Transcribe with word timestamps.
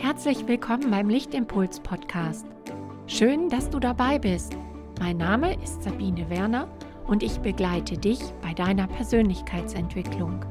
Herzlich 0.00 0.48
willkommen 0.48 0.90
beim 0.90 1.08
Lichtimpuls 1.08 1.78
Podcast. 1.78 2.44
Schön, 3.06 3.48
dass 3.48 3.70
du 3.70 3.78
dabei 3.78 4.18
bist. 4.18 4.56
Mein 4.98 5.18
Name 5.18 5.54
ist 5.62 5.84
Sabine 5.84 6.28
Werner 6.28 6.68
und 7.06 7.22
ich 7.22 7.38
begleite 7.38 7.96
dich 7.96 8.18
bei 8.42 8.52
deiner 8.54 8.88
Persönlichkeitsentwicklung. 8.88 10.44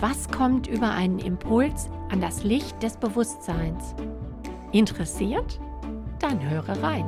Was 0.00 0.30
kommt 0.30 0.66
über 0.66 0.92
einen 0.92 1.18
Impuls 1.18 1.90
an 2.08 2.22
das 2.22 2.42
Licht 2.42 2.82
des 2.82 2.96
Bewusstseins? 2.96 3.94
Interessiert? 4.72 5.60
Dann 6.18 6.40
höre 6.48 6.82
rein. 6.82 7.04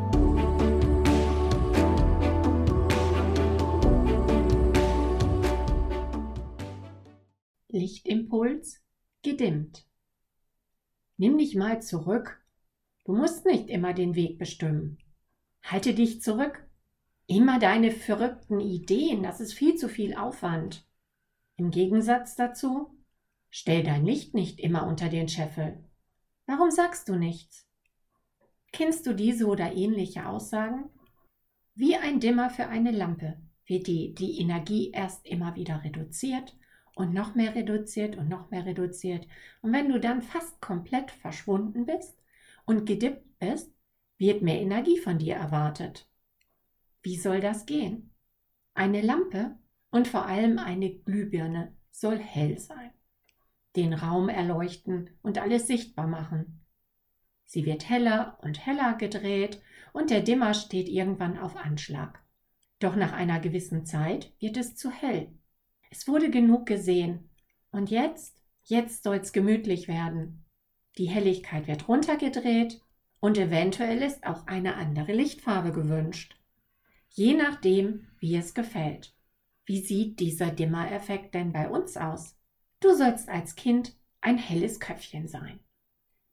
Lichtimpuls 7.69 8.83
gedimmt. 9.23 9.88
Nimm 11.19 11.37
dich 11.37 11.57
mal 11.57 11.83
zurück. 11.83 12.41
Du 13.05 13.13
musst 13.13 13.45
nicht 13.45 13.69
immer 13.69 13.93
den 13.93 14.15
Weg 14.15 14.39
bestimmen. 14.39 14.99
Halte 15.63 15.93
dich 15.93 16.23
zurück. 16.23 16.65
Immer 17.27 17.59
deine 17.59 17.91
verrückten 17.91 18.61
Ideen, 18.61 19.23
das 19.23 19.41
ist 19.41 19.53
viel 19.53 19.75
zu 19.75 19.89
viel 19.89 20.15
Aufwand. 20.15 20.87
Im 21.57 21.71
Gegensatz 21.71 22.37
dazu, 22.37 22.97
stell 23.51 23.83
dein 23.83 24.07
Licht 24.07 24.33
nicht 24.33 24.61
immer 24.61 24.87
unter 24.87 25.09
den 25.09 25.29
Scheffel. 25.29 25.85
Warum 26.47 26.71
sagst 26.71 27.09
du 27.09 27.17
nichts? 27.17 27.67
Kennst 28.73 29.05
du 29.05 29.13
diese 29.13 29.47
oder 29.47 29.75
ähnliche 29.75 30.27
Aussagen? 30.27 30.89
Wie 31.75 31.97
ein 31.97 32.21
Dimmer 32.21 32.49
für 32.49 32.69
eine 32.69 32.93
Lampe 32.93 33.41
wird 33.67 33.89
die, 33.89 34.15
die 34.15 34.41
Energie 34.41 34.93
erst 34.93 35.27
immer 35.27 35.57
wieder 35.57 35.83
reduziert 35.83 36.58
und 36.99 37.15
noch 37.15 37.37
mehr 37.37 37.55
reduziert 37.55 38.17
und 38.17 38.29
noch 38.29 38.51
mehr 38.51 38.67
reduziert. 38.67 39.29
Und 39.63 39.73
wenn 39.73 39.89
du 39.89 40.01
dann 40.01 40.21
fast 40.21 40.61
komplett 40.61 41.13
verschwunden 41.13 41.87
bist 41.87 42.19
und 42.67 42.87
gedippt 42.87 43.39
bist, 43.39 43.73
wird 44.19 44.43
mehr 44.43 44.61
Energie 44.61 44.99
von 44.99 45.17
dir 45.19 45.37
erwartet. 45.37 46.09
Wie 47.03 47.17
soll 47.17 47.41
das 47.41 47.67
gehen? 47.67 48.11
Eine 48.75 49.01
Lampe 49.01 49.57
und 49.91 50.09
vor 50.09 50.27
allem 50.27 50.59
eine 50.59 50.93
Glühbirne 50.93 51.73
soll 51.93 52.19
hell 52.19 52.59
sein, 52.59 52.91
den 53.77 53.95
Raum 53.95 54.29
erleuchten 54.29 55.11
und 55.23 55.39
alles 55.39 55.69
sichtbar 55.69 56.09
machen. 56.09 56.65
Sie 57.45 57.65
wird 57.65 57.89
heller 57.89 58.39
und 58.43 58.67
heller 58.67 58.95
gedreht 58.95 59.63
und 59.93 60.11
der 60.11 60.21
Dimmer 60.21 60.53
steht 60.53 60.89
irgendwann 60.89 61.39
auf 61.39 61.57
Anschlag. 61.57 62.21
Doch 62.81 62.97
nach 62.97 63.13
einer 63.13 63.39
gewissen 63.39 63.87
Zeit 63.87 64.33
wird 64.41 64.57
es 64.57 64.75
zu 64.75 64.91
hell 64.91 65.38
es 65.91 66.09
wurde 66.09 66.31
genug 66.31 66.67
gesehen. 66.67 67.31
Und 67.71 67.91
jetzt, 67.91 68.41
jetzt 68.65 69.03
soll's 69.03 69.33
gemütlich 69.33 69.89
werden. 69.89 70.45
Die 70.97 71.09
Helligkeit 71.09 71.67
wird 71.67 71.89
runtergedreht 71.89 72.81
und 73.21 73.39
eventuell 73.39 74.03
ist 74.03 74.27
auch 74.27 74.47
eine 74.47 74.77
andere 74.77 75.13
Lichtfarbe 75.13 75.73
gewünscht. 75.73 76.37
Je 77.11 77.35
nachdem, 77.35 78.07
wie 78.19 78.37
es 78.37 78.55
gefällt. 78.55 79.15
Wie 79.65 79.81
sieht 79.81 80.21
dieser 80.21 80.51
Dimmer-Effekt 80.51 81.35
denn 81.35 81.53
bei 81.53 81.69
uns 81.69 81.97
aus? 81.97 82.37
Du 82.81 82.95
sollst 82.95 83.29
als 83.29 83.55
Kind 83.55 83.95
ein 84.21 84.39
helles 84.39 84.81
Köpfchen 84.81 85.29
sein. 85.29 85.61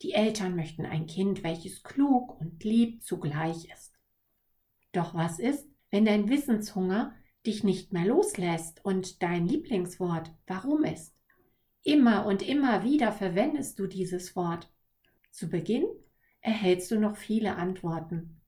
Die 0.01 0.13
Eltern 0.13 0.55
möchten 0.55 0.85
ein 0.85 1.07
Kind, 1.07 1.43
welches 1.43 1.83
klug 1.83 2.39
und 2.39 2.63
lieb 2.63 3.03
zugleich 3.03 3.69
ist. 3.73 3.93
Doch 4.91 5.13
was 5.13 5.39
ist, 5.39 5.67
wenn 5.89 6.05
dein 6.05 6.29
Wissenshunger 6.29 7.13
dich 7.47 7.63
nicht 7.63 7.93
mehr 7.93 8.05
loslässt 8.05 8.83
und 8.83 9.21
dein 9.23 9.47
Lieblingswort 9.47 10.31
warum 10.47 10.83
ist. 10.83 11.15
Immer 11.83 12.25
und 12.25 12.41
immer 12.41 12.83
wieder 12.83 13.11
verwendest 13.11 13.77
du 13.79 13.87
dieses 13.87 14.35
Wort. 14.35 14.71
Zu 15.31 15.49
Beginn 15.49 15.85
erhältst 16.41 16.89
du 16.91 16.99
noch 16.99 17.15
viele 17.15 17.55
Antworten. 17.55 18.41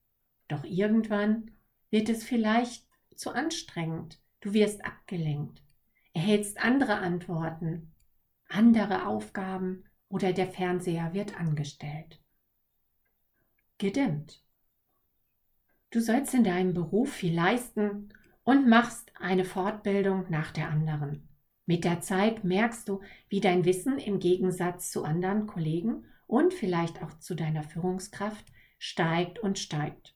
Doch 0.48 0.64
irgendwann 0.64 1.52
wird 1.90 2.10
es 2.10 2.24
vielleicht 2.24 2.88
zu 3.16 3.32
anstrengend. 3.32 4.20
Du 4.40 4.54
wirst 4.54 4.86
abgelenkt, 4.86 5.64
erhältst 6.14 6.60
andere 6.60 6.96
Antworten, 6.96 7.92
andere 8.48 9.08
Aufgaben 9.08 9.84
oder 10.10 10.32
der 10.34 10.48
Fernseher 10.48 11.14
wird 11.14 11.40
angestellt. 11.40 12.22
Gedimmt. 13.78 14.44
Du 15.90 16.00
sollst 16.02 16.34
in 16.34 16.44
deinem 16.44 16.74
Beruf 16.74 17.14
viel 17.14 17.34
leisten 17.34 18.10
und 18.48 18.66
machst 18.66 19.12
eine 19.20 19.44
Fortbildung 19.44 20.28
nach 20.30 20.52
der 20.52 20.70
anderen. 20.70 21.28
Mit 21.66 21.84
der 21.84 22.00
Zeit 22.00 22.46
merkst 22.46 22.88
du, 22.88 23.02
wie 23.28 23.42
dein 23.42 23.66
Wissen 23.66 23.98
im 23.98 24.20
Gegensatz 24.20 24.90
zu 24.90 25.04
anderen 25.04 25.48
Kollegen 25.48 26.06
und 26.28 26.54
vielleicht 26.54 27.04
auch 27.04 27.20
zu 27.20 27.36
deiner 27.36 27.64
Führungskraft 27.64 28.46
steigt 28.80 29.38
und 29.38 29.60
steigt. 29.60 30.16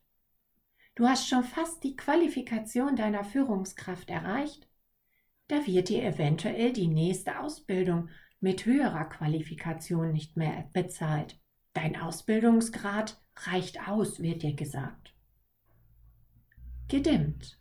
Du 0.96 1.10
hast 1.10 1.28
schon 1.28 1.44
fast 1.44 1.84
die 1.84 1.98
Qualifikation 1.98 2.96
deiner 2.96 3.26
Führungskraft 3.26 4.10
erreicht. 4.10 4.66
Da 5.50 5.68
wird 5.68 5.90
dir 5.90 6.02
eventuell 6.02 6.72
die 6.72 6.88
nächste 6.88 7.38
Ausbildung 7.38 8.08
mit 8.40 8.66
höherer 8.66 9.10
Qualifikation 9.10 10.14
nicht 10.14 10.38
mehr 10.38 10.70
bezahlt. 10.72 11.38
Dein 11.74 12.00
Ausbildungsgrad 12.00 13.22
reicht 13.36 13.90
aus, 13.90 14.22
wird 14.22 14.44
dir 14.44 14.54
gesagt. 14.56 15.14
Gedimmt. 16.88 17.61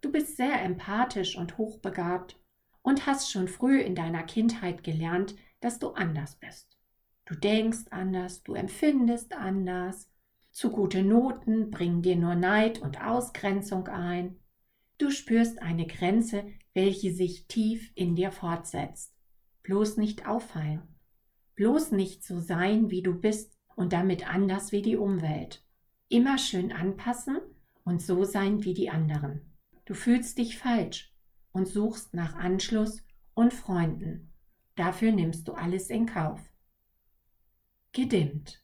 Du 0.00 0.12
bist 0.12 0.36
sehr 0.36 0.62
empathisch 0.62 1.36
und 1.36 1.58
hochbegabt 1.58 2.38
und 2.82 3.06
hast 3.06 3.30
schon 3.30 3.48
früh 3.48 3.80
in 3.80 3.94
deiner 3.94 4.22
Kindheit 4.22 4.84
gelernt, 4.84 5.34
dass 5.60 5.78
du 5.78 5.88
anders 5.90 6.36
bist. 6.36 6.78
Du 7.24 7.34
denkst 7.34 7.86
anders, 7.90 8.42
du 8.42 8.54
empfindest 8.54 9.34
anders. 9.34 10.08
Zu 10.50 10.70
gute 10.70 11.02
Noten 11.02 11.70
bringen 11.70 12.00
dir 12.00 12.16
nur 12.16 12.34
Neid 12.34 12.80
und 12.80 13.04
Ausgrenzung 13.04 13.88
ein. 13.88 14.38
Du 14.98 15.10
spürst 15.10 15.60
eine 15.60 15.86
Grenze, 15.86 16.46
welche 16.74 17.12
sich 17.12 17.46
tief 17.46 17.92
in 17.94 18.16
dir 18.16 18.32
fortsetzt. 18.32 19.14
Bloß 19.62 19.96
nicht 19.96 20.26
auffallen. 20.26 20.82
Bloß 21.56 21.90
nicht 21.90 22.24
so 22.24 22.38
sein, 22.38 22.90
wie 22.90 23.02
du 23.02 23.14
bist 23.14 23.58
und 23.76 23.92
damit 23.92 24.32
anders 24.32 24.72
wie 24.72 24.82
die 24.82 24.96
Umwelt. 24.96 25.62
Immer 26.08 26.38
schön 26.38 26.72
anpassen 26.72 27.38
und 27.84 28.00
so 28.00 28.24
sein 28.24 28.64
wie 28.64 28.74
die 28.74 28.90
anderen. 28.90 29.42
Du 29.88 29.94
fühlst 29.94 30.36
dich 30.36 30.58
falsch 30.58 31.14
und 31.50 31.66
suchst 31.66 32.12
nach 32.12 32.34
Anschluss 32.34 33.02
und 33.32 33.54
Freunden. 33.54 34.34
Dafür 34.76 35.12
nimmst 35.12 35.48
du 35.48 35.54
alles 35.54 35.88
in 35.88 36.04
Kauf. 36.04 36.38
Gedimmt. 37.92 38.62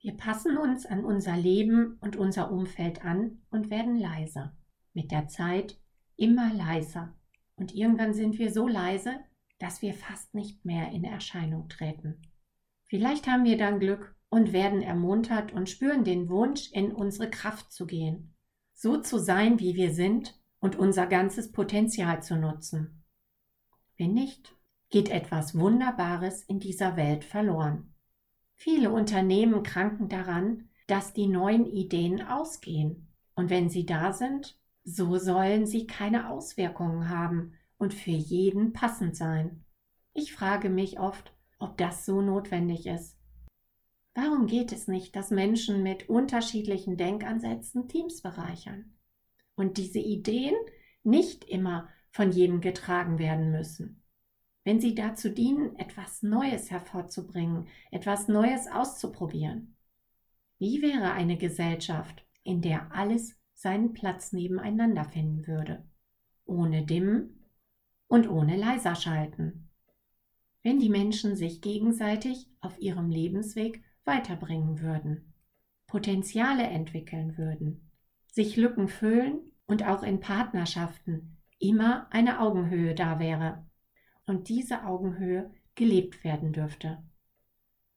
Wir 0.00 0.16
passen 0.16 0.58
uns 0.58 0.86
an 0.86 1.04
unser 1.04 1.36
Leben 1.36 1.98
und 2.00 2.16
unser 2.16 2.50
Umfeld 2.50 3.04
an 3.04 3.42
und 3.50 3.70
werden 3.70 3.96
leiser. 3.96 4.56
Mit 4.92 5.12
der 5.12 5.28
Zeit 5.28 5.78
immer 6.16 6.52
leiser. 6.52 7.14
Und 7.54 7.72
irgendwann 7.72 8.12
sind 8.12 8.40
wir 8.40 8.52
so 8.52 8.66
leise, 8.66 9.20
dass 9.60 9.82
wir 9.82 9.94
fast 9.94 10.34
nicht 10.34 10.64
mehr 10.64 10.90
in 10.90 11.04
Erscheinung 11.04 11.68
treten. 11.68 12.20
Vielleicht 12.86 13.28
haben 13.28 13.44
wir 13.44 13.56
dann 13.56 13.78
Glück 13.78 14.16
und 14.30 14.52
werden 14.52 14.82
ermuntert 14.82 15.52
und 15.52 15.70
spüren 15.70 16.02
den 16.02 16.28
Wunsch, 16.28 16.72
in 16.72 16.90
unsere 16.90 17.30
Kraft 17.30 17.70
zu 17.70 17.86
gehen 17.86 18.32
so 18.74 18.98
zu 18.98 19.18
sein, 19.18 19.58
wie 19.60 19.74
wir 19.74 19.92
sind 19.92 20.38
und 20.60 20.76
unser 20.76 21.06
ganzes 21.06 21.52
Potenzial 21.52 22.22
zu 22.22 22.36
nutzen. 22.36 23.04
Wenn 23.96 24.14
nicht, 24.14 24.54
geht 24.90 25.08
etwas 25.08 25.58
Wunderbares 25.58 26.42
in 26.42 26.60
dieser 26.60 26.96
Welt 26.96 27.24
verloren. 27.24 27.94
Viele 28.54 28.90
Unternehmen 28.90 29.62
kranken 29.62 30.08
daran, 30.08 30.68
dass 30.86 31.12
die 31.12 31.26
neuen 31.26 31.66
Ideen 31.66 32.22
ausgehen. 32.22 33.08
Und 33.34 33.50
wenn 33.50 33.70
sie 33.70 33.86
da 33.86 34.12
sind, 34.12 34.58
so 34.84 35.16
sollen 35.18 35.66
sie 35.66 35.86
keine 35.86 36.30
Auswirkungen 36.30 37.08
haben 37.08 37.54
und 37.78 37.94
für 37.94 38.10
jeden 38.10 38.72
passend 38.72 39.16
sein. 39.16 39.64
Ich 40.12 40.34
frage 40.34 40.68
mich 40.68 41.00
oft, 41.00 41.32
ob 41.58 41.78
das 41.78 42.04
so 42.04 42.20
notwendig 42.20 42.86
ist. 42.86 43.16
Warum 44.14 44.46
geht 44.46 44.72
es 44.72 44.88
nicht, 44.88 45.16
dass 45.16 45.30
Menschen 45.30 45.82
mit 45.82 46.08
unterschiedlichen 46.08 46.96
Denkansätzen 46.96 47.88
Teams 47.88 48.20
bereichern 48.20 48.92
und 49.54 49.78
diese 49.78 50.00
Ideen 50.00 50.54
nicht 51.02 51.44
immer 51.44 51.88
von 52.10 52.30
jedem 52.30 52.60
getragen 52.60 53.18
werden 53.18 53.50
müssen? 53.50 54.02
Wenn 54.64 54.80
sie 54.80 54.94
dazu 54.94 55.30
dienen, 55.30 55.76
etwas 55.76 56.22
Neues 56.22 56.70
hervorzubringen, 56.70 57.66
etwas 57.90 58.28
Neues 58.28 58.68
auszuprobieren. 58.68 59.76
Wie 60.58 60.82
wäre 60.82 61.12
eine 61.12 61.36
Gesellschaft, 61.36 62.24
in 62.44 62.60
der 62.60 62.92
alles 62.92 63.36
seinen 63.54 63.92
Platz 63.92 64.32
nebeneinander 64.32 65.04
finden 65.04 65.46
würde? 65.46 65.84
Ohne 66.44 66.84
Dimmen 66.84 67.40
und 68.06 68.28
ohne 68.28 68.56
leiser 68.56 68.94
schalten. 68.94 69.70
Wenn 70.62 70.78
die 70.78 70.90
Menschen 70.90 71.34
sich 71.34 71.60
gegenseitig 71.60 72.46
auf 72.60 72.78
ihrem 72.78 73.10
Lebensweg 73.10 73.82
weiterbringen 74.04 74.80
würden, 74.80 75.32
Potenziale 75.86 76.64
entwickeln 76.64 77.36
würden, 77.36 77.90
sich 78.26 78.56
Lücken 78.56 78.88
füllen 78.88 79.40
und 79.66 79.86
auch 79.86 80.02
in 80.02 80.20
Partnerschaften 80.20 81.36
immer 81.58 82.06
eine 82.10 82.40
Augenhöhe 82.40 82.94
da 82.94 83.18
wäre 83.18 83.66
und 84.26 84.48
diese 84.48 84.84
Augenhöhe 84.84 85.50
gelebt 85.74 86.24
werden 86.24 86.52
dürfte. 86.52 87.02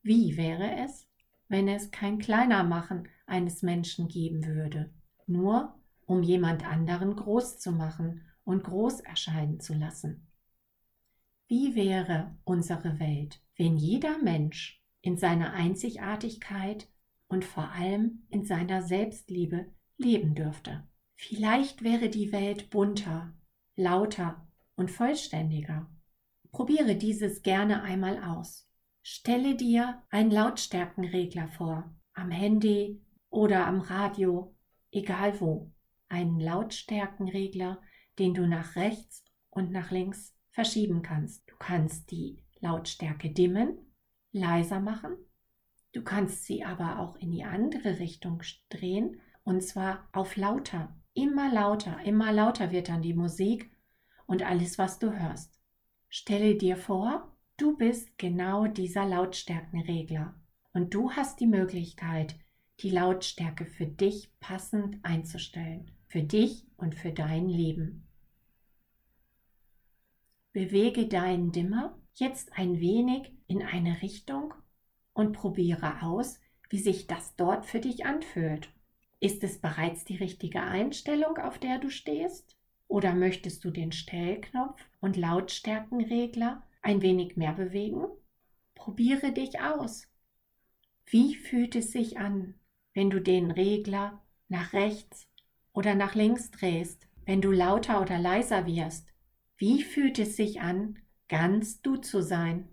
Wie 0.02 0.38
wäre 0.38 0.84
es, 0.84 1.08
wenn 1.48 1.68
es 1.68 1.92
kein 1.92 2.20
Kleinermachen 2.20 3.08
eines 3.26 3.62
Menschen 3.64 4.08
geben 4.08 4.46
würde, 4.46 4.94
nur 5.26 5.80
um 6.06 6.22
jemand 6.22 6.66
anderen 6.66 7.16
groß 7.16 7.60
zu 7.60 7.72
machen 7.72 8.22
und 8.44 8.64
groß 8.64 9.02
erscheinen 9.02 9.60
zu 9.60 9.74
lassen? 9.74 10.28
Wie 11.48 11.76
wäre 11.76 12.36
unsere 12.44 13.00
Welt, 13.00 13.40
wenn 13.58 13.78
jeder 13.78 14.18
Mensch 14.20 14.82
in 15.06 15.18
seiner 15.18 15.54
Einzigartigkeit 15.54 16.90
und 17.28 17.46
vor 17.46 17.70
allem 17.70 18.24
in 18.30 18.44
seiner 18.44 18.82
Selbstliebe 18.82 19.72
leben 19.98 20.34
dürfte? 20.34 20.88
Vielleicht 21.16 21.84
wäre 21.84 22.10
die 22.10 22.32
Welt 22.32 22.72
bunter, 22.72 23.34
lauter 23.76 24.48
und 24.76 24.90
vollständiger. 24.90 25.88
Probiere 26.52 26.96
dieses 26.96 27.44
gerne 27.44 27.84
einmal 27.84 28.22
aus. 28.24 28.68
Stelle 29.04 29.56
dir 29.56 30.02
einen 30.10 30.32
Lautstärkenregler 30.32 31.50
vor, 31.50 31.94
am 32.14 32.32
Handy 32.32 33.00
oder 33.30 33.68
am 33.68 33.82
Radio, 33.82 34.56
egal 34.92 35.40
wo. 35.40 35.72
Einen 36.10 36.40
Lautstärkenregler, 36.40 37.80
den 38.18 38.34
du 38.34 38.48
nach 38.48 38.76
rechts 38.76 39.24
und 39.52 39.72
nach 39.72 39.92
links 39.92 40.36
verschieben 40.50 41.04
kannst. 41.04 41.48
Du 41.48 41.56
kannst 41.60 42.10
die 42.10 42.44
Lautstärke 42.60 43.30
dimmen, 43.30 43.78
leiser 44.36 44.80
machen. 44.80 45.16
Du 45.94 46.04
kannst 46.04 46.46
sie 46.46 46.64
aber 46.64 47.00
auch 47.00 47.16
in 47.16 47.32
die 47.32 47.44
andere 47.44 48.00
Richtung 48.00 48.42
drehen 48.70 49.20
und 49.44 49.64
zwar 49.64 50.08
auf 50.12 50.36
lauter. 50.36 50.96
Immer 51.14 51.52
lauter, 51.52 52.04
immer 52.04 52.34
lauter 52.34 52.72
wird 52.72 52.90
dann 52.90 53.02
die 53.02 53.14
Musik 53.14 53.72
und 54.26 54.44
alles, 54.44 54.78
was 54.78 55.00
du 55.00 55.18
hörst. 55.18 55.58
Stelle 56.10 56.56
dir 56.56 56.76
vor, 56.76 57.32
du 57.58 57.78
bist 57.78 58.18
genau 58.18 58.68
dieser 58.68 59.06
Lautstärkenregler 59.06 60.36
und 60.74 60.94
du 60.94 61.12
hast 61.12 61.40
die 61.40 61.48
Möglichkeit, 61.48 62.36
die 62.82 62.90
Lautstärke 62.90 63.66
für 63.66 63.88
dich 63.88 64.30
passend 64.42 65.00
einzustellen, 65.04 65.92
für 66.08 66.24
dich 66.24 66.68
und 66.76 66.96
für 66.96 67.14
dein 67.14 67.48
Leben. 67.48 68.08
Bewege 70.52 71.08
deinen 71.08 71.54
Dimmer 71.54 71.98
jetzt 72.20 72.58
ein 72.58 72.80
wenig 72.80 73.32
in 73.48 73.62
eine 73.62 74.02
Richtung 74.02 74.54
und 75.14 75.34
probiere 75.34 76.02
aus, 76.02 76.40
wie 76.70 76.80
sich 76.80 77.08
das 77.08 77.36
dort 77.36 77.66
für 77.66 77.80
dich 77.80 78.06
anfühlt. 78.06 78.70
Ist 79.20 79.44
es 79.44 79.60
bereits 79.60 80.06
die 80.06 80.18
richtige 80.18 80.62
Einstellung, 80.62 81.38
auf 81.38 81.58
der 81.58 81.80
du 81.80 81.90
stehst? 81.90 82.58
Oder 82.88 83.16
möchtest 83.16 83.64
du 83.64 83.72
den 83.72 83.92
Stellknopf 83.92 84.84
und 85.00 85.18
Lautstärkenregler 85.18 86.64
ein 86.82 87.02
wenig 87.02 87.36
mehr 87.36 87.54
bewegen? 87.54 88.06
Probiere 88.76 89.32
dich 89.32 89.60
aus. 89.60 90.08
Wie 91.08 91.36
fühlt 91.36 91.76
es 91.76 91.92
sich 91.92 92.18
an, 92.18 92.56
wenn 92.94 93.10
du 93.10 93.20
den 93.20 93.52
Regler 93.52 94.22
nach 94.48 94.74
rechts 94.74 95.28
oder 95.74 95.96
nach 95.96 96.16
links 96.16 96.52
drehst, 96.52 97.08
wenn 97.26 97.42
du 97.42 97.52
lauter 97.52 98.02
oder 98.02 98.20
leiser 98.20 98.66
wirst? 98.66 99.08
Wie 99.58 99.82
fühlt 99.82 100.20
es 100.20 100.36
sich 100.36 100.62
an, 100.62 101.00
ganz 101.28 101.82
du 101.82 101.98
zu 101.98 102.22
sein? 102.22 102.70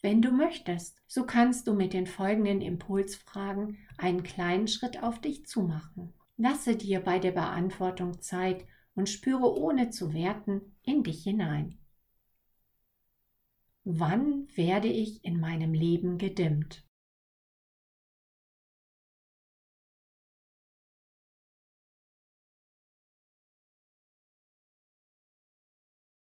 Wenn 0.00 0.22
du 0.22 0.30
möchtest, 0.30 1.02
so 1.06 1.26
kannst 1.26 1.66
du 1.66 1.74
mit 1.74 1.92
den 1.92 2.06
folgenden 2.06 2.60
Impulsfragen 2.60 3.78
einen 3.96 4.22
kleinen 4.22 4.68
Schritt 4.68 5.02
auf 5.02 5.20
dich 5.20 5.46
zumachen. 5.46 6.14
Lasse 6.36 6.76
dir 6.76 7.00
bei 7.00 7.18
der 7.18 7.32
Beantwortung 7.32 8.20
Zeit 8.20 8.64
und 8.94 9.08
spüre 9.08 9.58
ohne 9.58 9.90
zu 9.90 10.12
werten 10.12 10.76
in 10.82 11.02
dich 11.02 11.24
hinein. 11.24 11.78
Wann 13.84 14.46
werde 14.54 14.88
ich 14.88 15.24
in 15.24 15.40
meinem 15.40 15.72
Leben 15.72 16.18
gedimmt? 16.18 16.87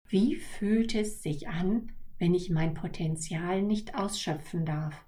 Wie 0.08 0.36
fühlt 0.36 0.94
es 0.94 1.22
sich 1.22 1.48
an, 1.48 1.92
wenn 2.18 2.34
ich 2.34 2.50
mein 2.50 2.74
Potenzial 2.74 3.62
nicht 3.62 3.94
ausschöpfen 3.94 4.64
darf. 4.64 5.04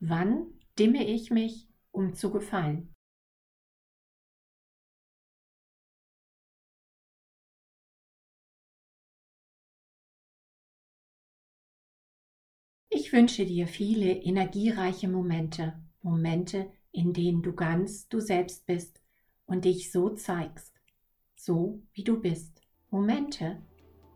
Wann 0.00 0.46
dimme 0.78 1.04
ich 1.04 1.30
mich, 1.30 1.68
um 1.90 2.14
zu 2.14 2.30
gefallen? 2.30 2.94
Ich 13.00 13.12
wünsche 13.12 13.46
dir 13.46 13.68
viele 13.68 14.10
energiereiche 14.10 15.06
Momente, 15.06 15.74
Momente, 16.02 16.68
in 16.90 17.12
denen 17.12 17.42
du 17.42 17.52
ganz 17.52 18.08
du 18.08 18.18
selbst 18.18 18.66
bist 18.66 19.00
und 19.46 19.64
dich 19.64 19.92
so 19.92 20.08
zeigst, 20.08 20.74
so 21.36 21.80
wie 21.92 22.02
du 22.02 22.20
bist. 22.20 22.60
Momente, 22.90 23.62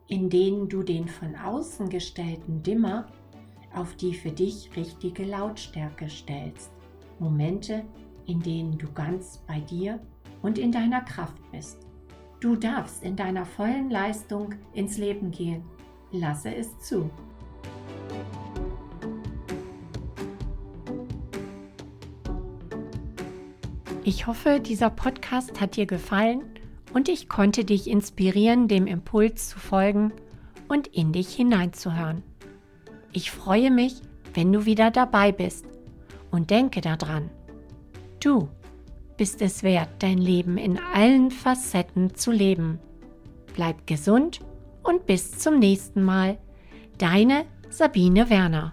in 0.08 0.28
denen 0.28 0.68
du 0.68 0.82
den 0.82 1.06
von 1.06 1.36
außen 1.36 1.90
gestellten 1.90 2.64
Dimmer 2.64 3.06
auf 3.72 3.94
die 3.94 4.14
für 4.14 4.32
dich 4.32 4.74
richtige 4.74 5.26
Lautstärke 5.26 6.08
stellst. 6.08 6.72
Momente, 7.20 7.84
in 8.26 8.40
denen 8.40 8.78
du 8.78 8.90
ganz 8.92 9.44
bei 9.46 9.60
dir 9.60 10.04
und 10.42 10.58
in 10.58 10.72
deiner 10.72 11.02
Kraft 11.02 11.40
bist. 11.52 11.86
Du 12.40 12.56
darfst 12.56 13.04
in 13.04 13.14
deiner 13.14 13.46
vollen 13.46 13.90
Leistung 13.90 14.56
ins 14.74 14.98
Leben 14.98 15.30
gehen. 15.30 15.62
Lasse 16.10 16.52
es 16.52 16.76
zu. 16.80 17.08
Ich 24.04 24.26
hoffe, 24.26 24.58
dieser 24.58 24.90
Podcast 24.90 25.60
hat 25.60 25.76
dir 25.76 25.86
gefallen 25.86 26.42
und 26.92 27.08
ich 27.08 27.28
konnte 27.28 27.64
dich 27.64 27.88
inspirieren, 27.88 28.66
dem 28.66 28.88
Impuls 28.88 29.48
zu 29.48 29.60
folgen 29.60 30.12
und 30.66 30.88
in 30.88 31.12
dich 31.12 31.28
hineinzuhören. 31.28 32.24
Ich 33.12 33.30
freue 33.30 33.70
mich, 33.70 34.00
wenn 34.34 34.52
du 34.52 34.64
wieder 34.66 34.90
dabei 34.90 35.30
bist 35.30 35.66
und 36.32 36.50
denke 36.50 36.80
daran, 36.80 37.30
du 38.18 38.48
bist 39.16 39.40
es 39.40 39.62
wert, 39.62 39.90
dein 40.00 40.18
Leben 40.18 40.58
in 40.58 40.80
allen 40.94 41.30
Facetten 41.30 42.16
zu 42.16 42.32
leben. 42.32 42.80
Bleib 43.54 43.86
gesund 43.86 44.40
und 44.82 45.06
bis 45.06 45.38
zum 45.38 45.60
nächsten 45.60 46.02
Mal. 46.02 46.38
Deine 46.98 47.44
Sabine 47.68 48.28
Werner. 48.30 48.72